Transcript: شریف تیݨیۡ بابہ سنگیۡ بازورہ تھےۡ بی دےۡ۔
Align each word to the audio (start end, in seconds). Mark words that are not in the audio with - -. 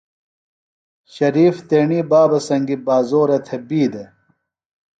شریف 1.13 1.55
تیݨیۡ 1.69 2.05
بابہ 2.09 2.39
سنگیۡ 2.47 2.83
بازورہ 2.85 3.37
تھےۡ 3.45 3.61
بی 3.67 3.81
دےۡ۔ 3.93 4.09